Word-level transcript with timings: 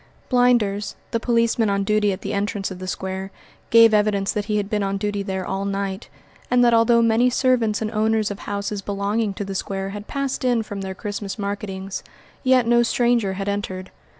Blinders, 0.29 0.95
the 1.11 1.19
policeman 1.19 1.69
on 1.69 1.83
duty 1.83 2.11
at 2.11 2.21
the 2.21 2.33
entrance 2.33 2.71
of 2.71 2.79
the 2.79 2.87
square, 2.87 3.29
gave 3.69 3.93
evidence 3.93 4.31
that 4.31 4.45
he 4.45 4.57
had 4.57 4.67
been 4.67 4.81
on 4.81 4.97
duty 4.97 5.21
there 5.21 5.45
all 5.45 5.63
night, 5.63 6.09
and 6.49 6.63
that 6.65 6.73
although 6.73 7.03
many 7.03 7.29
servants 7.29 7.83
and 7.83 7.91
owners 7.91 8.31
of 8.31 8.39
houses 8.49 8.81
belonging 8.81 9.31
to 9.31 9.45
the 9.45 9.53
square 9.53 9.89
had 9.89 10.07
passed 10.07 10.43
in 10.43 10.63
from 10.63 10.81
their 10.81 10.95
Christmas 10.95 11.37
marketings, 11.37 12.01
yet 12.43 12.65
no 12.65 12.81
stranger 12.81 13.33
had 13.33 13.47
entered. 13.47 13.91